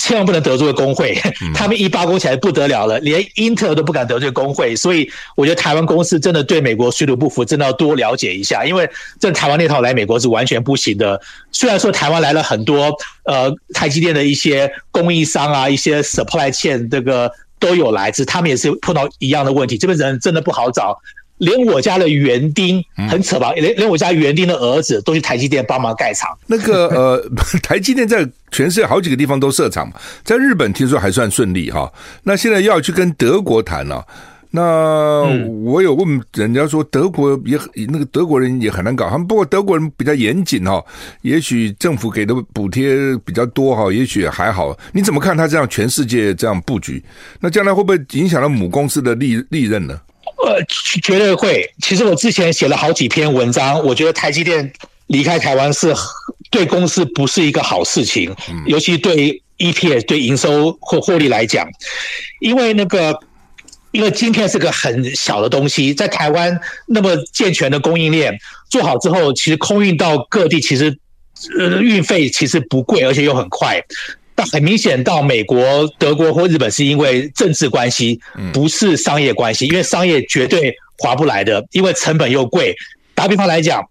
[0.01, 1.17] 千万不能得罪工会，
[1.55, 8.89] 他们一罢工起来不得了了，连英特尔都不敢得罪工会，所以我觉得台湾公司真的对美国水土不服，真的要多了解一下，因为
[9.21, 11.19] 这台湾那套来美国是完全不行的。
[11.53, 20.99] 虽然说台湾来了很多呃台积电的一些供应商啊，一些 supply chain 这个都有来自，他们也是碰到一样的问题，这边人真的不好找。
[21.37, 23.51] 连我家的园丁很扯吧？
[23.53, 26.29] 连连我家园丁的儿子都去台积电帮忙盖厂。
[26.47, 27.29] 那个呃，
[27.61, 31.91] 台积电在全世界好几个地方都设厂嘛，在日本听说还算顺利哈。
[32.23, 34.05] 那现在要去跟德国谈了，
[34.51, 35.23] 那
[35.63, 39.09] 我有问人家说，德国也那个德国人也很难搞。
[39.09, 40.81] 他们不过德国人比较严谨哈，
[41.23, 44.77] 也许政府给的补贴比较多哈，也许还好。
[44.91, 47.03] 你怎么看他这样全世界这样布局？
[47.39, 49.99] 那将来会不会影响到母公司的利利润呢？
[50.45, 50.63] 呃，
[51.01, 51.73] 绝对会。
[51.81, 54.71] 其实我之前写了好几篇文章，我觉得台积电
[55.07, 55.93] 离开台湾是
[56.51, 58.33] 对公司不是一个好事情，
[58.65, 61.67] 尤其对 EPS 对营收或获利来讲，
[62.39, 63.17] 因为那个，
[63.91, 68.37] 因为晶片是个很小的东西，在台湾那么健全的供应链
[68.69, 70.97] 做好之后，其实空运到各地其实
[71.57, 73.81] 呃运费其实不贵，而且又很快。
[74.35, 78.19] 但很明显，到美国、德国或日本是因为政治关系，
[78.51, 82.75] 不是商业关系，因为商业绝对划不来的，因为成本又贵。
[83.13, 83.87] 打比方来讲，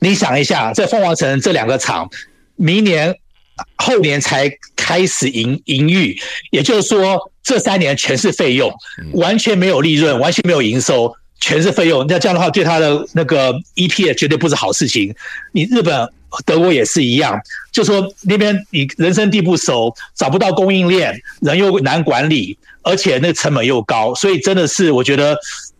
[0.00, 2.10] 你想一下，在凤凰城这两个厂，
[2.56, 3.14] 明年、
[3.76, 6.12] 后年才开始营营运，
[6.50, 8.72] 也就是说，这三年全是费用，
[9.12, 12.04] 完全没有利润，完全没有营收，全是费用。
[12.08, 15.14] 那这样的话，对他的那个 EPS 绝对不是好事情。
[15.52, 16.08] 你日本。
[16.44, 17.38] 德国也是一样，
[17.72, 25.36] 就说那边你人生地不熟，找不到供应链，人又难管理，而且那个成本又高，所以真的是我觉得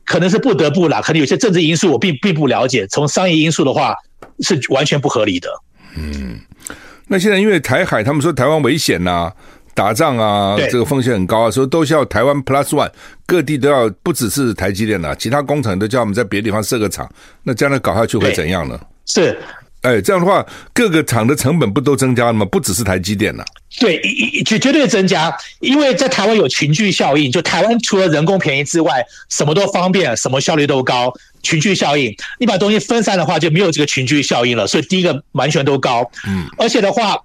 [0.07, 1.03] 可能是不得不啦。
[1.03, 3.95] 可能有些政治因素我并并不了解，从商业因素的话
[4.41, 5.51] 是完全不合理的。
[5.97, 6.41] 嗯，
[7.07, 9.33] 那现在因为台海，他们说台湾危险呐、啊，
[9.75, 12.91] 打仗啊，这个风险很高啊，所以都需要台湾 Plus One，
[13.27, 17.07] 各地都要不只是台积电了、啊，其他工厂都叫我们在别的地方设个厂，
[17.43, 18.81] 那将来搞下去会怎样呢？
[19.05, 19.39] 是。
[19.83, 22.45] 哎，这样的话，各个厂的成本不都增加了吗？
[22.47, 23.47] 不只是台积电呐、啊。
[23.79, 24.01] 对，
[24.45, 27.31] 绝绝对增加，因为在台湾有群聚效应。
[27.31, 31.13] 就台湾除了人工便宜之外，什么都方便，什么效率都高。
[31.43, 34.67] 群聚效应，你把东西分散的话，就没有这个群聚效应了。
[34.67, 36.11] 所以第一个完全都高。
[36.27, 37.17] 嗯，而且的话，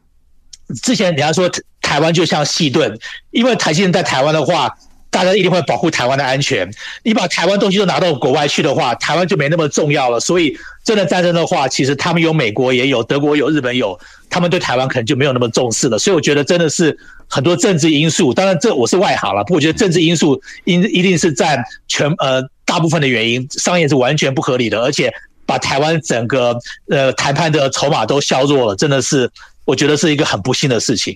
[0.84, 1.50] 之前人家说
[1.82, 2.98] 台湾就像细盾，
[3.32, 4.72] 因为台积电在台湾的话。
[5.14, 6.68] 大家一定会保护台湾的安全。
[7.04, 10.20] 你把台湾东西都拿到国外去的话，台湾就没那么重要了。
[10.20, 13.98] 所以，真的战争的话，其实他们有美国也有，德国有，日本有，
[14.28, 16.00] 他们对台湾可能就没有那么重视了。
[16.00, 16.98] 所以，我觉得真的是
[17.30, 18.34] 很多政治因素。
[18.34, 23.48] 当然，这我是外行了，不过我觉得政治因素应一定是占全呃大部分的原因。
[23.52, 25.14] 商业是完全不合理的，而且
[25.46, 26.58] 把台湾整个
[26.90, 29.30] 呃谈判的筹码都削弱了，真的是
[29.66, 31.16] 我觉得是一个很不幸的事情。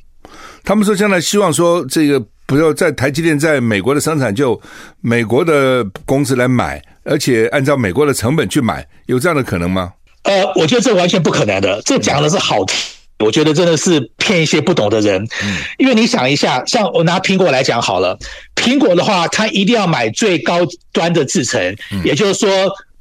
[0.64, 2.24] 他们说将来希望说这个。
[2.48, 4.60] 不要在台积电在美国的生产，就
[5.02, 9.92] 美国的公司来买，而且按照美国的成本去买，有这样的可能吗？
[10.24, 11.82] 呃，我觉得这完全不可能的。
[11.84, 12.78] 这讲的是好听，
[13.20, 15.22] 我觉得真的是骗一些不懂的人。
[15.44, 18.18] 嗯，因为你想一下，像我拿苹果来讲好了，
[18.56, 20.60] 苹果的话，它一定要买最高
[20.94, 22.50] 端的制程，也就是说，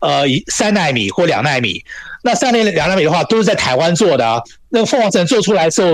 [0.00, 1.80] 呃，三纳米或两纳米。
[2.24, 4.40] 那三奈米、两纳米的话，都是在台湾做的啊。
[4.70, 5.92] 那个凤凰城做出来的时候。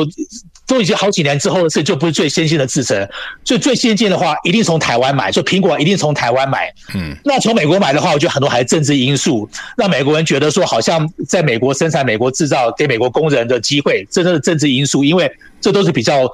[0.73, 3.07] 都已经好几年之后的事，就不是最先进的制程，
[3.45, 6.73] 所以最先进的话，一定从台湾买，就苹果一定从台湾买。
[6.95, 15.31] 嗯，那从美国买的话，我觉得很多还是政治因素，让美国人觉得说，好像在美国生产、美国制造，给美国工人的机会，这都是政治因素，因为
[15.61, 16.27] 这都是比较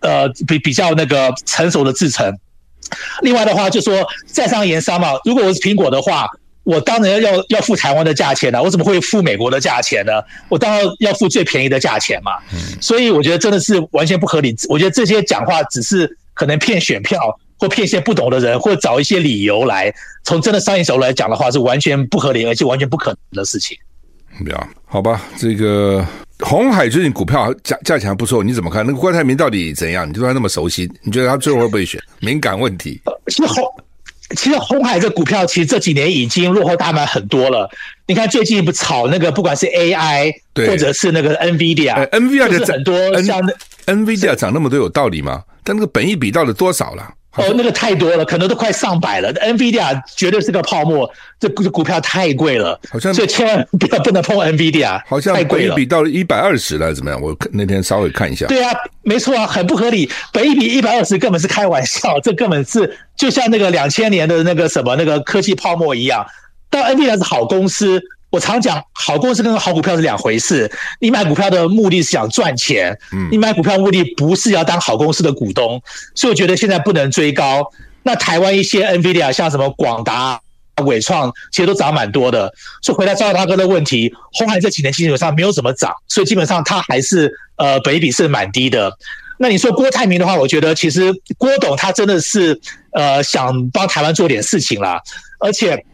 [0.00, 2.30] 呃 比比较那个成熟的制程。
[3.22, 6.28] 另外的话，就说在商言商嘛，如果我是苹果的话。
[6.70, 10.12] 我当然要要付台湾的价钱了，我怎么会付美国的价钱呢？
[10.48, 12.30] 我当然要付最便宜的价钱嘛。
[12.80, 14.54] 所以我觉得真的是完全不合理。
[14.68, 17.18] 我觉得这些讲话只是可能骗选票，
[17.58, 19.92] 或骗一些不懂的人，或找一些理由来。
[20.22, 23.76] 从真的商业角度来讲的话，是完全不合理，而且完全不可能的事情。
[24.44, 26.06] 对啊，好吧，这个
[26.38, 28.86] 红海最近股票价价钱还不错，你怎么看？
[28.86, 30.08] 那个郭台铭到底怎样？
[30.08, 32.00] 你对他那么熟悉，你觉得他最后会不会选？
[32.20, 33.00] 敏感问题。
[33.26, 33.54] 是好。
[34.36, 37.68] 其实红海这股票，其实这几年已经落后大盘很多了。
[38.06, 43.40] 你看最近不炒那个，不管是 AI，或者是那个 NVIDIA，NVIDIA 的很多像
[43.86, 45.42] NVIDIA 涨那么多有道理吗？
[45.62, 47.08] 但那个本益比到底多少了？
[47.36, 49.32] 哦，那个太多了，可能都快上百了。
[49.34, 57.20] NVIDIA 绝对是个泡沫，这股股票太贵了，好像所以千万不要不能碰 NVIDIA，好像本益比到了一百二十了，怎么样？
[57.20, 58.46] 我那天稍微看一下。
[58.46, 60.10] 对啊，没错啊，很不合理。
[60.32, 66.26] 本一比一百二十根本是开玩笑，这根本是就像那个两千年的那个什么那个科技泡沫一样。
[66.68, 68.02] 但 NVIDIA 是好公司。
[68.30, 70.70] 我常讲，好公司跟好股票是两回事。
[71.00, 72.96] 你买股票的目的是想赚钱，
[73.30, 75.82] 你买股票目的不是要当好公司的股东，
[76.14, 77.68] 所以我觉得现在不能追高。
[78.04, 80.40] 那台湾一些 NVIDIA 像什么广达、
[80.84, 82.52] 伟创，其实都涨蛮多的。
[82.82, 88.92] 所以回答赵大哥的问题，鸿海这几年基本上没有怎么涨，所以基本上它还是呃本益比是蛮低的。
[89.38, 92.60] 那你说郭台铭的话，我觉得其实郭董他真的是
[92.92, 95.00] 呃想帮台湾做点事情啦，
[95.40, 95.84] 而且。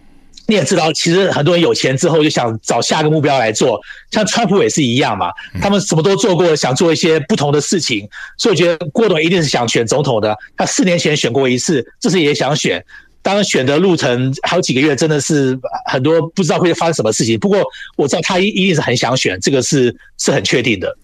[0.46, 3.80] 你也知道，其实很多人有钱之后就想找下个目标来做，
[4.10, 5.30] 像川普也是一样嘛，
[5.60, 10.36] 他们什么都做过，想做一些不同的事情，所以我觉得郭董一定是想选总统的。
[10.56, 12.84] 他四年前选过一次，这次也想选。
[13.22, 15.58] 当然选的路程好几个月，真的是
[15.90, 17.36] 很多不知道会发生什么事情。
[17.40, 17.60] 不过
[17.96, 20.96] 我知道他一一定是很想选，这个是是很确定的。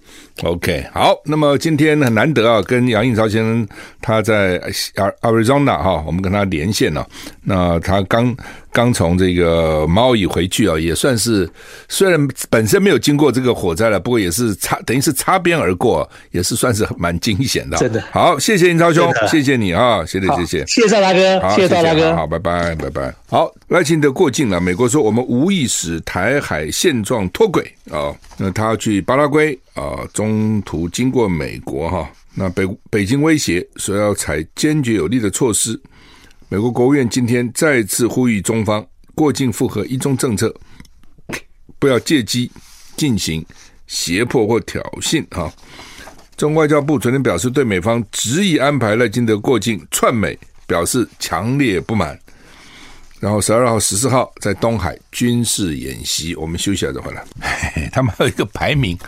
[0.43, 3.69] OK，好，那么今天很难得啊，跟杨应超先生
[4.01, 4.59] 他在
[5.21, 7.07] Arizona 哈，我们跟他连线了，啊。
[7.45, 8.35] 那他刚
[8.73, 11.49] 刚从这个毛伊回去啊，也算是
[11.89, 12.19] 虽然
[12.49, 17.77] 本身没有经过这个火灾了，不过也是擦等于是擦边而过，也是算是蛮惊险的。
[17.77, 23.53] 真的，好，谢谢应超兄，谢谢你啊，谢谢谢谢，谢谢赵大哥，谢谢赵大哥，好，拜拜，拜拜，好。
[23.73, 28.15] 赖清德过境了，美国说我们无意使台海现状脱轨啊。
[28.37, 32.07] 那他去巴拉圭啊，中途经过美国哈。
[32.35, 35.81] 那北北京威胁说要采坚决有力的措施。
[36.51, 40.55] 美国国务院今天再次呼吁中方过境符合一中政策，
[41.79, 42.53] 不要借机
[42.95, 43.43] 进行
[43.87, 45.51] 胁迫或挑衅哈。
[46.37, 52.19] 中外交部昨天表示，对美方执意安排赖清德过境窜美表示强烈不满。
[53.23, 57.23] 然后十二号、十四号在东海军事演习，我们休息一下再回来。
[57.41, 58.99] 嘿嘿，他们还有一个排名，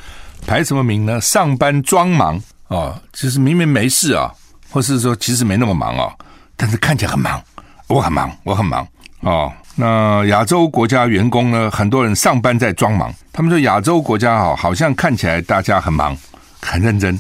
[0.47, 1.21] 排什么名呢？
[1.21, 2.37] 上班装忙
[2.69, 4.33] 啊、哦，其实明明没事啊，
[4.71, 6.15] 或是说其实没那么忙啊，
[6.55, 7.43] 但是看起来很忙。
[7.89, 8.87] 我很忙，我很忙
[9.23, 9.53] 哦。
[9.75, 11.69] 那亚洲国家员工呢？
[11.73, 13.13] 很多人上班在装忙。
[13.33, 16.17] 他们说亚洲国家哈，好像看起来大家很忙，
[16.63, 17.19] 很认真。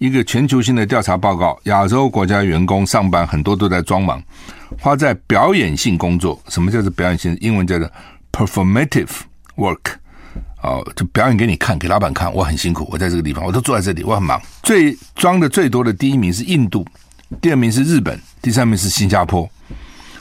[0.00, 4.20] 一个全球性的调查报告，亚洲国家员工上班很多都在装忙。
[4.78, 7.36] 花在表演性工作，什么叫做表演性？
[7.38, 7.86] 英文叫做
[8.32, 9.10] performative
[9.56, 9.96] work，
[10.62, 14.40] 哦，就表演给你看，给老板看，我很辛苦，我在这个地方，我都坐在这里，我很忙。
[14.62, 16.82] 最装的最多的第一名是印度，
[17.42, 19.46] 第二名是日本，第三名是新加坡。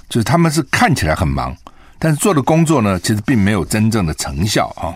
[0.10, 1.56] 就是他们是看起来很忙，
[2.00, 4.96] 但是做的工作呢，其实并没有真正的成效啊。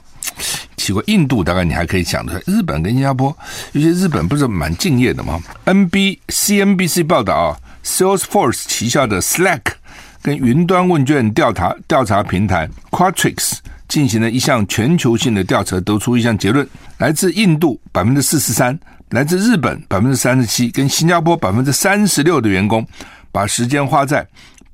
[0.77, 3.37] 奇怪，印度大概你还可以想得出来，日本跟新加坡，
[3.73, 7.59] 有些日本不是蛮敬业的吗？NB CNBC 报道啊。
[7.85, 9.59] Salesforce 旗下的 Slack
[10.21, 13.57] 跟云端问卷调查调查平台 Quatrics
[13.89, 16.65] 进行了一项全球性的调查，得出一项结论：
[16.99, 22.87] 来自印度百分之四十三，来自日本百分之三十七，跟新加坡百分之三十六的员工，
[23.33, 24.25] 把时间花在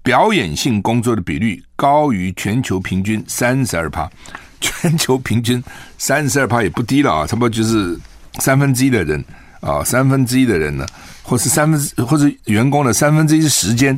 [0.03, 4.09] 表演性工作的比率高于全球平均三十二趴。
[4.61, 5.63] 全球平均
[5.97, 7.97] 三十二趴也不低了啊，差不多就是
[8.39, 9.23] 三分之一的人
[9.61, 10.85] 啊，三分之一的人呢。
[11.23, 13.97] 或是三分之，或是员工的三分之一时间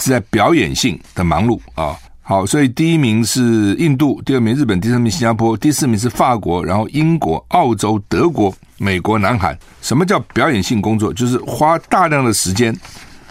[0.00, 1.96] 是在表演性的忙碌啊。
[2.20, 9.56] 好，所以第一名是印度，第二名日本，第三名新加坡，第四名是法国，然后英国、澳洲、德国、美国、南韩。
[9.80, 11.14] 什么叫表演性工作？
[11.14, 12.76] 就是花大量的时间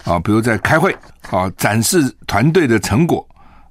[0.03, 0.95] 啊，比如在开会
[1.29, 3.27] 啊，展示团队的成果，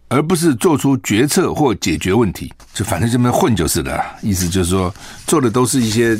[0.08, 2.52] 而不是做出决策或解决问题。
[2.74, 4.04] 就反正这么混就是了。
[4.22, 4.94] 意思就是说，
[5.26, 6.18] 做的都是一些，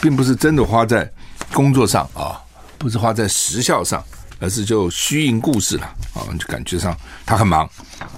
[0.00, 1.10] 并不是真的花在
[1.52, 2.40] 工作上啊。
[2.78, 4.02] 不是花在时效上，
[4.40, 6.26] 而是就虚应故事了啊！
[6.36, 6.92] 就感觉上
[7.24, 7.70] 他很忙，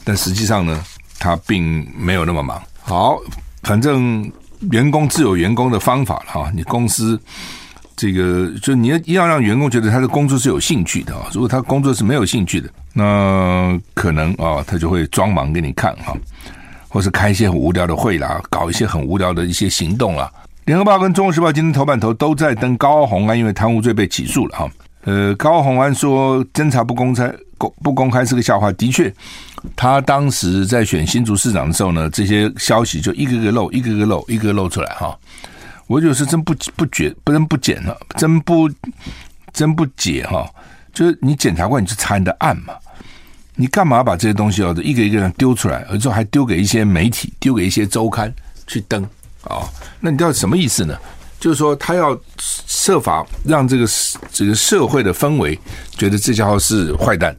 [0.03, 0.83] 但实际上呢，
[1.19, 2.63] 他并没有那么忙。
[2.81, 3.19] 好，
[3.63, 4.33] 反正
[4.71, 6.51] 员工自有员工的方法了哈。
[6.55, 7.21] 你公司
[7.97, 11.27] 这个，就你要要让员工觉得他的工作是有兴趣的啊。
[11.33, 16.17] 如果他工作是没有兴趣的，那可能啊，他就会装忙给你看哈，
[16.89, 20.31] 或是开一些很无聊的会啦，搞一些很无聊的一些行动啦。
[20.65, 24.71] 联合报跟中国时报今天头版头都在登高虹安，因为贪污罪被起诉了哈。
[25.05, 28.73] 呃，高虹安说侦查不公开，公不公开是个笑话。
[28.73, 29.13] 的确，
[29.77, 35.15] 他当时在选新竹市长的时候呢，这些消息就一个个漏，一个个漏，一个个漏出来哈。
[35.87, 38.71] 我就是真不不觉，不能不检了，真不
[39.53, 40.49] 真不解哈。
[40.93, 42.75] 就是你检察官，你去查你的案嘛？
[43.57, 48.33] 你干嘛把这些东西哦，一个一个人丢出来，而之后还丢给一些媒体，丢给一些周刊
[48.67, 49.03] 去登？
[49.45, 49.69] 哦，
[50.01, 50.97] 那你知道什么意思呢？
[51.39, 53.87] 就是说，他要设法让这个
[54.33, 55.59] 这个社会的氛围
[55.93, 57.37] 觉得这家伙是坏蛋，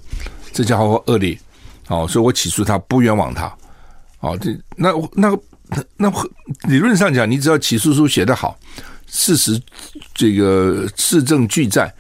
[0.54, 1.36] 这家伙恶劣，
[1.88, 3.52] 哦，所以我起诉他，不冤枉他。
[4.20, 6.12] 哦，这那那个那那
[6.70, 8.58] 理论上讲，你只要起诉书写得好，
[9.08, 9.60] 事实
[10.14, 11.94] 这个事证俱在，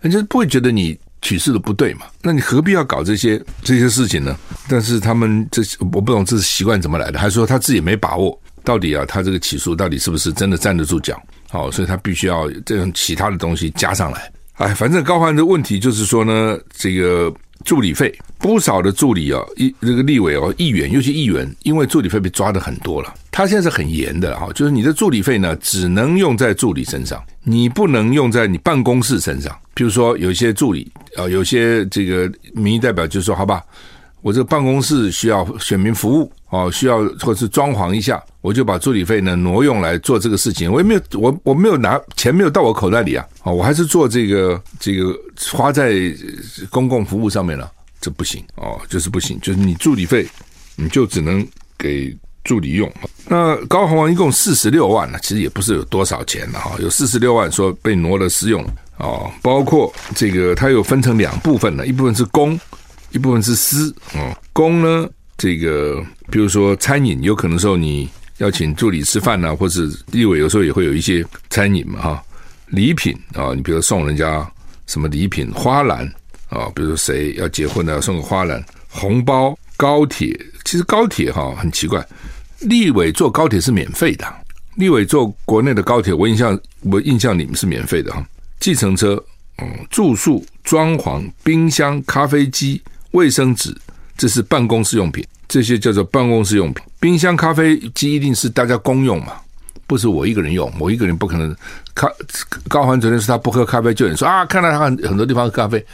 [0.00, 2.06] 人家不会觉得你起诉的不对嘛？
[2.20, 4.36] 那你何必要搞这些这些事情呢？
[4.68, 8.38] 但是他们这我不懂这是习惯怎么来的，还是说他自己没把握？
[8.64, 11.20] 到底啊，他这个起诉到底是不是真的站得住脚？
[11.48, 14.32] 好，所以他必须要这种其他的东西加上来。
[14.54, 17.32] 哎，反正高欢的问题就是说呢，这个
[17.64, 23.12] 助理费不少的助理哦，一这个立委哦，议员尤其议员，因为助理费被抓的很多了。
[23.30, 29.56] 他现在是很严的哈，就是你的助理费呢，只能用在助理身上，你不能用在你办公室身上。
[29.74, 33.62] 比如说，有些助理啊，有些这个民意代表就说，好吧。
[34.22, 40.72] 我这个办公室需要选民服务哦，需要或是装潢一下，我就把助理费呢挪用来做这个事情。
[40.72, 45.12] 我也没有，我我没有拿钱，没有到我口袋里啊，哦，我还是做这个这个
[45.50, 45.94] 花在
[46.70, 47.68] 公共服务上面了，
[48.00, 50.26] 这不行哦，就是不行，就是你助理费
[50.76, 51.44] 你就只能
[51.76, 52.90] 给助理用。
[53.26, 58.64] 那高虹安一共四十六万呢，其实也不是有多少钱了哈，有四十六万说被挪了私用
[58.98, 62.56] 哦，包括这个它又分成两部分呢，一部分是公。
[63.12, 68.08] 一部分是私哦，公呢，这个比如说餐饮，有可能时候你
[68.38, 72.24] 要请助理吃饭呐、啊，或是立委有时候也会有一些餐饮嘛哈。
[72.68, 74.50] 礼品啊，你比如送人家
[74.86, 76.06] 什么礼品，花篮
[76.48, 80.34] 啊，比如说谁要结婚的要送个花篮，红包高铁，
[80.64, 82.02] 其实高铁哈很奇怪，
[82.60, 84.26] 立委坐高铁是免费的，
[84.76, 88.26] 立委坐国内的高铁，我印象我印象里面是免费的哈。
[88.58, 89.22] 计程车、
[89.58, 92.80] 嗯，住宿、装潢、冰箱、咖啡机、
[93.12, 93.74] 卫生纸，
[94.16, 96.84] 这是办公室用品，这些叫做办公室用品。
[97.00, 99.32] 冰箱、咖啡机一定是大家公用嘛，
[99.86, 101.54] 不是我一个人用，我一个人不可能。
[101.94, 102.10] 咖
[102.68, 105.84] 高环昨天说他不喝咖啡，就有人说啊，看到他很很多地方喝咖啡。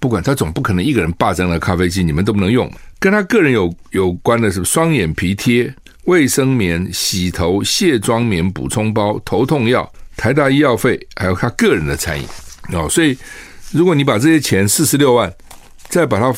[0.00, 2.70] 不管他总不可能一个人霸占了咖啡机，你们都不能用。
[2.98, 5.72] 跟他个人有有关的是双眼皮贴、
[6.04, 12.26] 卫生棉、洗头、卸妆棉、补充包、头痛药、台大医药费，还有他个人的餐饮
[12.72, 12.88] 哦。
[12.88, 13.16] 所以，
[13.70, 15.32] 如果你把这些钱四十六万，
[15.88, 16.34] 再把它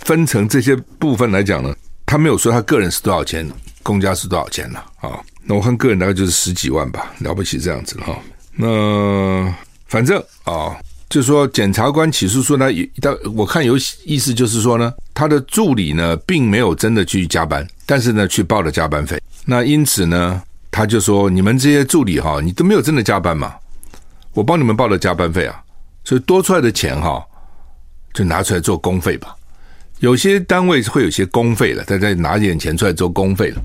[0.00, 1.74] 分成这些部分来讲呢，
[2.04, 3.48] 他没有说他个人是多少钱，
[3.82, 5.18] 公家是多少钱了啊？
[5.44, 8.18] 那我看个人大概就是十几万吧，了不起这样子哈。
[8.52, 9.54] 那
[9.86, 10.76] 反正啊。
[11.10, 12.66] 就说，检察官起诉书呢，
[13.02, 19.20] 他我看有意思，就是说呢，他的助理呢，并没有真的去加班，但是呢，去报了加班费。
[19.44, 20.40] 那因此呢，
[20.70, 23.56] 他就说，你们这些助理哈，你都没有真的加班嘛，
[24.34, 25.60] 我帮你们报了加班费啊，
[26.04, 27.20] 所以多出来的钱哈，
[28.14, 29.34] 就拿出来做公费吧。
[30.00, 33.62] 有些单位会有些公费了，大家拿点钱出来做公费了。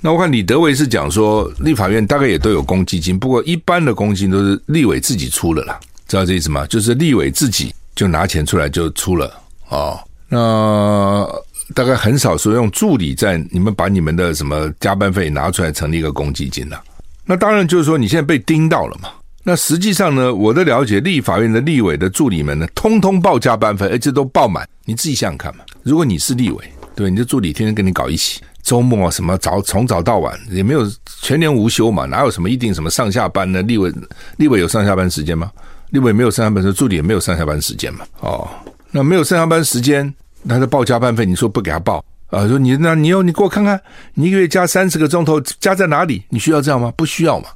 [0.00, 5.80] 那我看李德维是讲说，立法院大概也都有公积金，不过一般的公积金都是立委自己出了啦。
[6.06, 6.66] 知道这意思吗？
[6.66, 9.32] 就是立委自己就拿钱出来就出了
[9.70, 9.98] 哦。
[10.28, 11.26] 那
[11.74, 16.80] 大概很少说用助理在你们把你们的什么加班费拿出来成立一个公积金了。
[17.24, 19.08] 那当然就是说你现在被盯到了嘛。
[19.48, 24.68] 那实际上呢，我的了解，立法院的立委的助理们呢，通通报加班费，而且都报满。
[24.84, 25.62] 你自己想想看嘛。
[25.84, 26.64] 如果你是立委，
[26.96, 30.84] 对，你的助理天天跟你搞一起，周末什么早从早到晚也没有
[31.22, 33.62] 全年无休嘛，哪有什么一定什么上下班呢？
[33.62, 33.92] 立委
[34.36, 35.48] 立委有上下班时间吗？
[35.90, 38.04] 立委没有上下班时，助理也没有上下班时间嘛？
[38.18, 38.50] 哦，
[38.90, 40.12] 那没有上下班时间，
[40.48, 42.48] 他在报加班费，你说不给他报啊？
[42.48, 43.80] 说你那你要你给我看看，
[44.14, 46.24] 你一个月加三十个钟头，加在哪里？
[46.30, 46.92] 你需要这样吗？
[46.96, 47.46] 不需要嘛。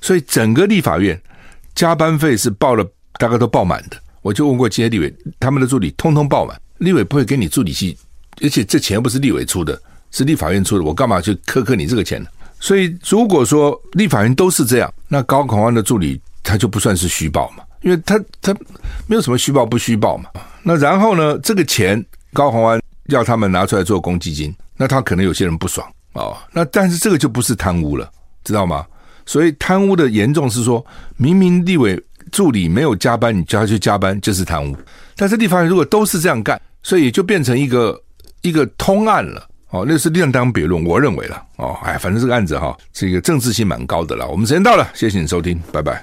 [0.00, 1.20] 所以整个立法院
[1.80, 2.86] 加班费是报了，
[3.18, 3.96] 大概都报满的。
[4.20, 7.96] 我就问过这些立委，他们的助理通通报满，立委不会给你助理去，
[8.42, 12.28] 而且这钱不是立委出的，是立法院出的，我干嘛去苛刻你这个钱呢？
[12.60, 17.64] 所以如果说立法院都是这样，那高虹安的助理他就不算是虚报嘛。
[17.80, 18.54] 因为他他
[19.06, 20.28] 没有什么虚报不虚报嘛，
[20.62, 22.04] 那然后呢，这个钱
[22.34, 26.36] 高虹安要他们拿出来做公积金，那他可能有些人不爽哦。
[26.52, 28.06] 那但是这个就不是贪污了，
[28.44, 28.84] 知道吗？
[29.30, 30.84] 所以贪污的严重是说，
[31.16, 31.96] 明明立委
[32.32, 34.76] 助理没有加班，你叫他去加班就是贪污。
[35.14, 37.96] 但是地方如果都是这样干，所以就变成一个
[38.42, 40.84] 一个通案了哦，那是另当别论。
[40.84, 44.26] 我认为了哦，哎，反正这个案子哈，这个政治性蛮高的了。
[44.26, 46.02] 我们时间到了，谢谢你收听，拜拜。